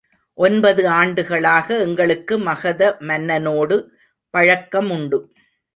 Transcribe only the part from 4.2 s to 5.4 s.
பழக்கமுண்டு.